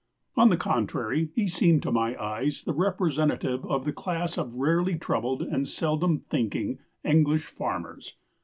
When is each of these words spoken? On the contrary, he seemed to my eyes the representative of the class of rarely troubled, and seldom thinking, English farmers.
On 0.35 0.49
the 0.49 0.57
contrary, 0.57 1.29
he 1.35 1.47
seemed 1.47 1.83
to 1.83 1.91
my 1.91 2.19
eyes 2.19 2.63
the 2.63 2.73
representative 2.73 3.63
of 3.67 3.85
the 3.85 3.93
class 3.93 4.35
of 4.35 4.55
rarely 4.55 4.97
troubled, 4.97 5.43
and 5.43 5.67
seldom 5.67 6.21
thinking, 6.21 6.79
English 7.03 7.43
farmers. 7.45 8.15